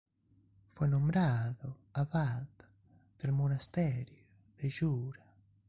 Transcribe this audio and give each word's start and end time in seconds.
Fue 0.69 0.87
nombrado 0.89 1.77
abad 1.93 2.47
del 3.19 3.31
monasterio 3.33 4.25
de 4.57 4.71
Jura. 4.71 5.23